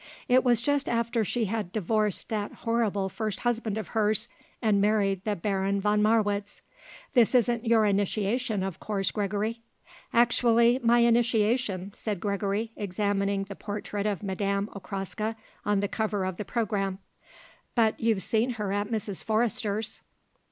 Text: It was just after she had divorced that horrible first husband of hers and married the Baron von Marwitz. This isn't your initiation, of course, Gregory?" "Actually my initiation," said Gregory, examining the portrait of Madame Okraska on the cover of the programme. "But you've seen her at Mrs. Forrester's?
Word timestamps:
It 0.27 0.43
was 0.43 0.63
just 0.63 0.89
after 0.89 1.23
she 1.23 1.45
had 1.45 1.71
divorced 1.71 2.29
that 2.29 2.51
horrible 2.65 3.07
first 3.07 3.41
husband 3.41 3.77
of 3.77 3.89
hers 3.89 4.27
and 4.59 4.81
married 4.81 5.23
the 5.25 5.35
Baron 5.35 5.79
von 5.79 6.01
Marwitz. 6.01 6.63
This 7.13 7.35
isn't 7.35 7.67
your 7.67 7.85
initiation, 7.85 8.63
of 8.63 8.79
course, 8.79 9.11
Gregory?" 9.11 9.61
"Actually 10.11 10.79
my 10.81 11.01
initiation," 11.01 11.93
said 11.93 12.19
Gregory, 12.19 12.71
examining 12.75 13.43
the 13.43 13.55
portrait 13.55 14.07
of 14.07 14.23
Madame 14.23 14.71
Okraska 14.75 15.35
on 15.67 15.81
the 15.81 15.87
cover 15.87 16.25
of 16.25 16.37
the 16.37 16.45
programme. 16.45 16.97
"But 17.75 17.99
you've 17.99 18.23
seen 18.23 18.53
her 18.53 18.71
at 18.71 18.87
Mrs. 18.87 19.23
Forrester's? 19.23 20.01